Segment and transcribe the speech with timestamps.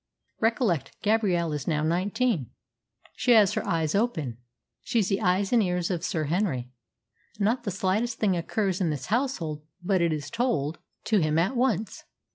[0.39, 2.49] Recollect, Gabrielle is now nineteen,
[3.05, 4.39] and she has her eyes open.
[4.81, 6.71] She's the eyes and ears of Sir Henry.
[7.37, 11.55] Not the slightest thing occurs in this household but it is told to him at
[11.55, 12.05] once.